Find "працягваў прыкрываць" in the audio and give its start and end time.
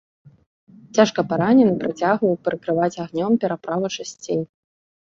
1.83-2.93